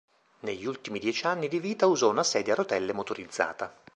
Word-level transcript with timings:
Negli 0.39 0.65
ultimi 0.65 0.97
dieci 0.97 1.27
anni 1.27 1.47
di 1.47 1.59
vita 1.59 1.85
usò 1.85 2.09
una 2.09 2.23
sedia 2.23 2.53
a 2.53 2.55
rotelle 2.55 2.91
motorizzata. 2.91 3.71